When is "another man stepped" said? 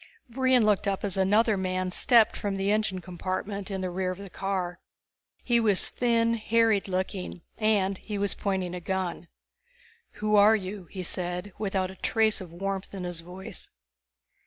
1.15-2.35